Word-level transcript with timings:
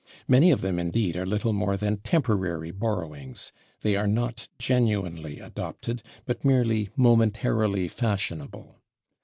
Many 0.27 0.49
of 0.49 0.61
them, 0.61 0.79
indeed, 0.79 1.15
are 1.15 1.27
little 1.27 1.53
more 1.53 1.77
than 1.77 1.97
temporary 1.97 2.71
borrowings; 2.71 3.51
they 3.81 3.95
are 3.95 4.07
not 4.07 4.47
genuinely 4.57 5.39
adopted, 5.39 6.01
but 6.25 6.43
merely 6.43 6.89
momentarily 6.97 7.87
fashionable. 7.87 8.79